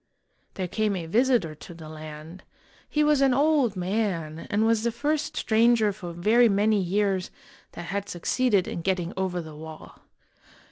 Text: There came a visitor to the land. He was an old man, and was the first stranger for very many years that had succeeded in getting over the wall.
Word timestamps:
There 0.55 0.67
came 0.67 0.95
a 0.95 1.05
visitor 1.05 1.53
to 1.53 1.75
the 1.75 1.87
land. 1.87 2.41
He 2.89 3.03
was 3.03 3.21
an 3.21 3.35
old 3.35 3.75
man, 3.75 4.47
and 4.49 4.65
was 4.65 4.81
the 4.81 4.91
first 4.91 5.37
stranger 5.37 5.93
for 5.93 6.11
very 6.11 6.49
many 6.49 6.81
years 6.81 7.29
that 7.73 7.83
had 7.93 8.09
succeeded 8.09 8.67
in 8.67 8.81
getting 8.81 9.13
over 9.15 9.43
the 9.43 9.55
wall. 9.55 9.99